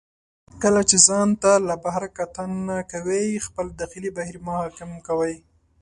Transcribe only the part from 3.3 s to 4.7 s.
خپل داخلي بهیر مه